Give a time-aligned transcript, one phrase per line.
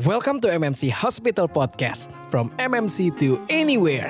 [0.00, 4.08] Welcome to MMC Hospital Podcast From MMC to anywhere.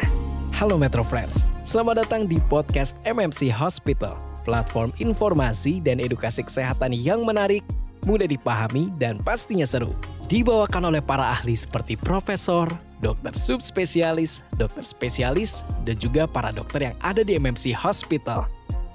[0.54, 4.14] Halo Metro Friends Selamat datang di podcast MMC Hospital
[4.46, 7.66] Platform informasi dan edukasi kesehatan yang menarik
[8.06, 9.90] Mudah dipahami dan pastinya seru.
[10.30, 12.70] Dibawakan oleh para ahli seperti profesor,
[13.02, 18.46] dokter subspesialis, dokter spesialis, dan juga para dokter yang ada di MMC Hospital.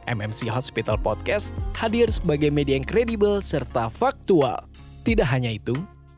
[0.08, 4.64] MMC Hospital Podcast hadir sebagai media yang kredibel serta faktual.
[5.04, 5.76] Tidak hanya itu,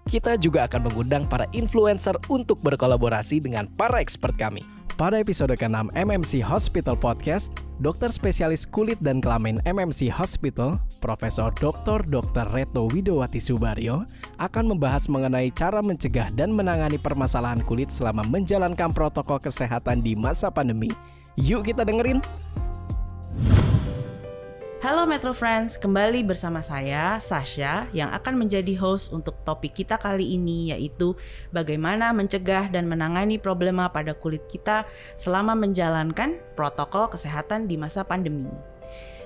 [0.09, 4.65] kita juga akan mengundang para influencer untuk berkolaborasi dengan para expert kami.
[4.99, 12.03] Pada episode ke-6 MMC Hospital Podcast, dokter spesialis kulit dan kelamin MMC Hospital, Profesor Dr.
[12.03, 12.51] Dr.
[12.51, 14.03] Retno Widowati Subaryo,
[14.43, 20.51] akan membahas mengenai cara mencegah dan menangani permasalahan kulit selama menjalankan protokol kesehatan di masa
[20.51, 20.91] pandemi.
[21.39, 22.19] Yuk kita dengerin!
[24.79, 30.39] Halo Metro Friends, kembali bersama saya Sasha yang akan menjadi host untuk topik kita kali
[30.39, 31.19] ini yaitu
[31.51, 34.87] bagaimana mencegah dan menangani problema pada kulit kita
[35.19, 38.47] selama menjalankan protokol kesehatan di masa pandemi.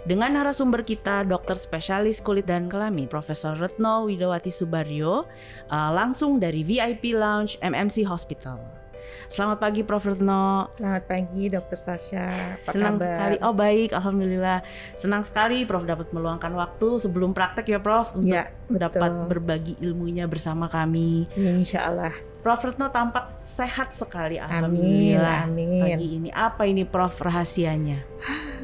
[0.09, 5.29] Dengan narasumber kita, dokter spesialis kulit dan kelamin, Profesor Retno Widowati Subaryo,
[5.69, 8.82] uh, langsung dari VIP Lounge MMC Hospital.
[9.25, 10.69] Selamat pagi Prof Retno.
[10.73, 12.27] Selamat pagi Dokter Sasha.
[12.27, 13.07] Apa Senang kabar?
[13.09, 13.35] sekali.
[13.41, 14.59] Oh baik, alhamdulillah.
[14.93, 20.25] Senang sekali Prof dapat meluangkan waktu sebelum praktek ya Prof untuk Ya, dapat berbagi ilmunya
[20.25, 21.25] bersama kami.
[21.33, 22.13] Insya Allah.
[22.39, 25.39] Prof Retno tampak sehat sekali Amin, alhamdulillah.
[25.47, 25.79] amin.
[25.81, 28.03] Pagi ini apa ini Prof rahasianya?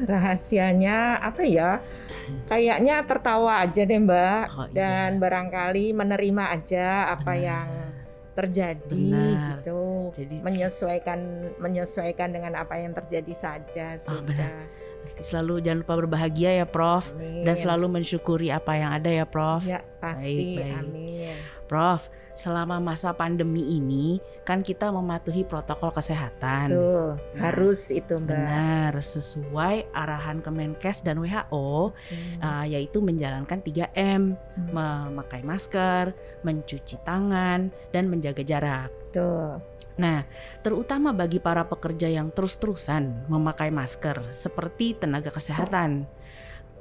[0.04, 1.80] Rahasianya apa ya?
[2.44, 4.44] Kayaknya tertawa aja deh Mbak.
[4.50, 4.72] Oh, iya.
[4.72, 7.40] Dan barangkali menerima aja apa Benar.
[7.42, 7.68] yang
[8.30, 9.64] terjadi Benar.
[9.64, 9.80] gitu.
[10.10, 11.18] Jadi Menyesuaikan
[11.56, 14.26] menyesuaikan dengan apa yang terjadi saja Oh, sudah.
[14.26, 14.54] benar.
[15.16, 17.40] selalu jangan lupa berbahagia ya Prof Amin.
[17.40, 19.64] dan selalu mensyukuri apa yang ada ya Prof.
[19.64, 20.36] Ya Baik, pasti.
[20.54, 20.74] baik.
[20.76, 21.09] Amin.
[21.70, 26.74] Prof, selama masa pandemi ini kan kita mematuhi protokol kesehatan.
[26.74, 28.26] Tuh Nah, harus itu Mbak.
[28.26, 32.42] Benar, sesuai arahan Kemenkes dan WHO, Hmm.
[32.42, 34.66] uh, yaitu menjalankan 3M, Hmm.
[34.74, 36.10] memakai masker,
[36.42, 38.90] mencuci tangan, dan menjaga jarak.
[39.14, 39.62] Tuh.
[39.94, 40.26] Nah,
[40.66, 46.08] terutama bagi para pekerja yang terus-terusan memakai masker, seperti tenaga kesehatan.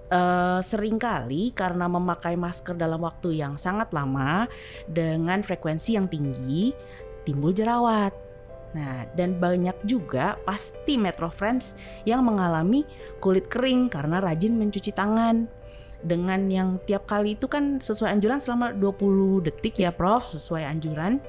[0.10, 4.50] Eh, sering kali karena memakai masker dalam waktu yang sangat lama
[4.90, 6.74] dengan frekuensi yang tinggi,
[7.30, 8.10] timbul jerawat.
[8.74, 11.78] Nah, dan banyak juga pasti Metro Friends
[12.10, 12.90] yang mengalami
[13.22, 15.46] kulit kering karena rajin mencuci tangan.
[16.02, 21.22] Dengan yang tiap kali itu kan sesuai anjuran selama 20 detik ya Prof, sesuai anjuran.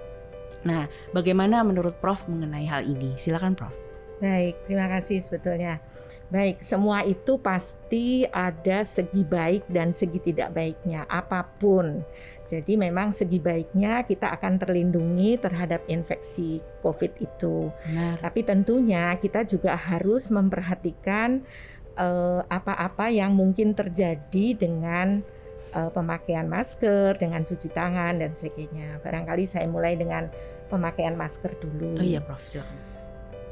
[0.65, 3.13] Nah, bagaimana menurut Prof mengenai hal ini?
[3.21, 3.77] Silakan Prof.
[4.25, 5.85] Baik, terima kasih sebetulnya.
[6.31, 12.07] Baik, semua itu pasti ada segi baik dan segi tidak baiknya, apa pun.
[12.51, 17.71] Jadi memang segi baiknya kita akan terlindungi terhadap infeksi COVID itu.
[17.87, 18.19] Benar.
[18.23, 21.47] Tapi tentunya kita juga harus memperhatikan
[21.95, 25.23] eh, apa-apa yang mungkin terjadi dengan
[25.71, 28.99] eh, pemakaian masker, dengan cuci tangan dan sebagainya.
[28.99, 30.27] Barangkali saya mulai dengan
[30.67, 32.90] pemakaian masker dulu Oh iya Prof, silakan.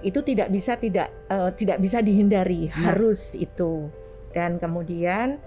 [0.02, 2.92] Itu tidak bisa tidak eh, tidak bisa dihindari Nah.
[2.94, 3.90] harus itu.
[4.30, 5.40] Dan kemudian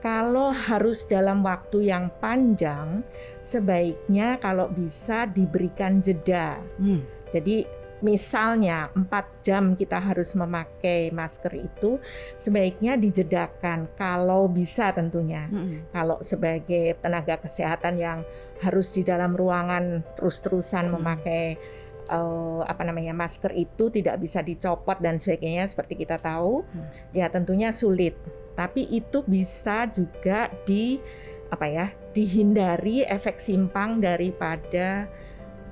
[0.00, 3.00] kalau harus dalam waktu yang panjang
[3.40, 6.60] sebaiknya kalau bisa diberikan jeda.
[6.76, 7.64] Hmm, jadi
[8.04, 11.96] misalnya 4 jam kita harus memakai masker itu
[12.36, 15.48] sebaiknya dijedakan kalau bisa tentunya.
[15.48, 18.20] Hmm, kalau sebagai tenaga kesehatan yang
[18.60, 21.00] harus di dalam ruangan terus-terusan Hmm.
[21.00, 21.56] memakai
[22.08, 26.88] eh, apa namanya masker itu tidak bisa dicopot dan sebagainya seperti kita tahu Hmm.
[27.16, 28.14] ya tentunya sulit
[28.54, 31.02] tapi itu bisa juga di
[31.50, 35.06] apa ya dihindari efek simpang daripada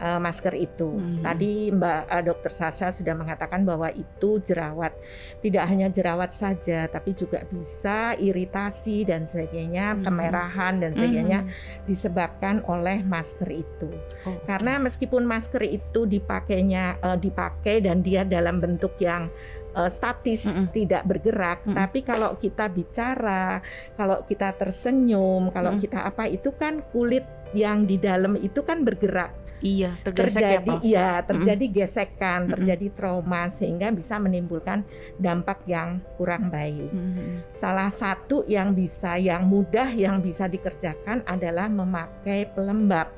[0.02, 1.22] eh, masker itu Hmm.
[1.22, 4.90] tadi Mbak eh, Dokter Sasha sudah mengatakan bahwa itu jerawat
[5.38, 10.02] tidak hanya jerawat saja tapi juga bisa iritasi dan sebagainya Hmm.
[10.02, 11.86] kemerahan dan sebagainya hmm.
[11.86, 13.90] disebabkan oleh masker itu.
[14.26, 19.30] Oh, Karena meskipun masker itu dipakainya eh, dipakai dan dia dalam bentuk yang
[19.72, 20.68] eh, statis Mm-mm.
[20.68, 21.78] tidak bergerak, Mm-mm.
[21.78, 23.62] tapi kalau kita bicara,
[23.96, 25.84] kalau kita tersenyum, kalau Mm-mm.
[25.84, 29.32] kita apa itu kan kulit yang di dalam itu kan bergerak.
[29.62, 30.82] Iya ya terjadi Prof.
[30.84, 32.52] ya, terjadi gesekan, Mm-mm.
[32.58, 34.82] terjadi trauma sehingga bisa menimbulkan
[35.16, 36.90] dampak yang kurang baik.
[36.90, 43.08] Hmm, hmm, Salah satu yang bisa, yang mudah yang bisa dikerjakan adalah memakai pelembab.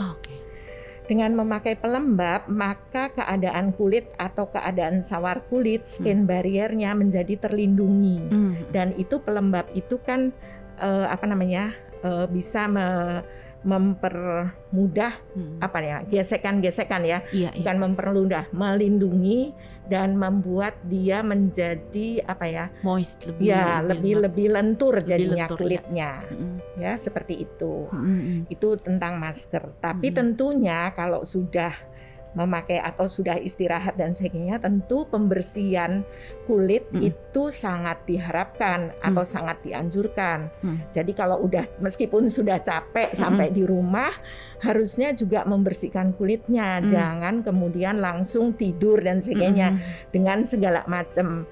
[0.00, 0.32] Oh, Oke.
[1.04, 8.30] Dengan memakai pelembab, maka keadaan kulit atau keadaan sawar kulit, skin barriernya menjadi terlindungi.
[8.30, 10.30] Hmm, Dan itu pelembab itu kan
[10.78, 11.74] eh, apa namanya
[12.06, 13.26] eh, bisa me-
[13.60, 15.58] mempermudah Hmm.
[15.58, 17.60] apa ya gesekan-gesekan ya, Iya, iya.
[17.60, 19.52] bukan mempermudah, melindungi
[19.86, 23.50] dan membuat dia menjadi apa ya, Moist lebih.
[23.50, 25.60] ya lebih lebih lentur jadinya lentur, ya.
[25.60, 26.54] kulitnya, Mm-mm.
[26.78, 27.90] ya seperti itu.
[27.90, 28.46] Mm-mm.
[28.46, 29.74] Itu tentang masker.
[29.78, 30.14] Tapi Mm.
[30.14, 31.74] tentunya kalau sudah
[32.30, 36.06] memakai atau sudah istirahat dan sebagainya, tentu pembersihan
[36.46, 37.10] kulit Mm.
[37.10, 40.46] itu sangat diharapkan atau sangat dianjurkan.
[40.62, 40.78] Mm.
[40.94, 44.14] Jadi kalau udah meskipun sudah capek sampai di rumah,
[44.62, 46.88] harusnya juga membersihkan kulitnya, Mm.
[46.90, 50.10] jangan kemudian langsung tidur dan sebagainya Mm-mm.
[50.14, 51.46] dengan segala macam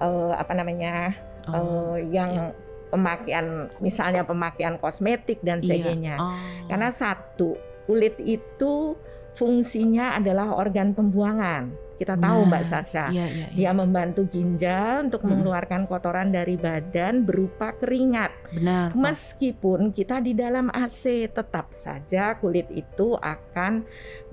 [0.00, 1.14] eh, apa namanya
[1.50, 2.52] Oh, eh, yang
[2.92, 5.66] pemakaian misalnya pemakaian kosmetik dan iya.
[5.66, 6.14] sebagainya.
[6.18, 6.36] Oh.
[6.68, 7.56] Karena satu,
[7.86, 8.94] kulit itu
[9.34, 11.70] fungsinya adalah organ pembuangan.
[12.00, 13.12] Kita tahu Nah, Mbak Sasha.
[13.12, 13.52] Iya, iya, iya.
[13.52, 15.36] Dia membantu ginjal untuk Mm.
[15.36, 18.32] mengeluarkan kotoran dari badan berupa keringat.
[18.50, 18.90] benar.
[18.96, 23.84] Meskipun kita di dalam AC, tetap saja kulit itu akan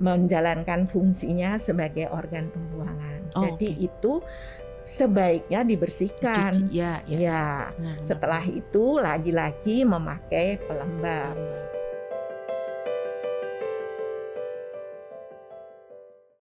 [0.02, 3.20] menjalankan fungsinya sebagai organ pembuangan.
[3.36, 3.84] Oh, Jadi oke.
[3.84, 4.14] itu
[4.88, 6.72] sebaiknya dibersihkan.
[6.72, 7.18] Cuci, ya, ya.
[7.20, 7.46] Ya,
[7.76, 7.98] benar.
[8.02, 11.36] setelah itu lagi-lagi memakai pelembab.
[11.36, 11.77] Pelembab.